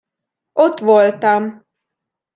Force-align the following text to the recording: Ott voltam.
Ott 0.53 0.79
voltam. 0.79 1.65